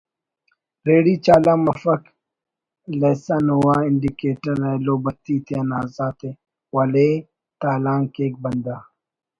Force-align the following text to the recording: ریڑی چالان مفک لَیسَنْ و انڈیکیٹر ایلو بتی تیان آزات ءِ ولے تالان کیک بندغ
ریڑی 0.85 1.15
چالان 1.25 1.59
مفک 1.65 2.01
لَیسَنْ 2.99 3.45
و 3.57 3.63
انڈیکیٹر 3.87 4.59
ایلو 4.69 4.95
بتی 5.03 5.35
تیان 5.45 5.69
آزات 5.79 6.19
ءِ 6.29 6.31
ولے 6.73 7.09
تالان 7.59 8.01
کیک 8.13 8.33
بندغ 8.43 8.81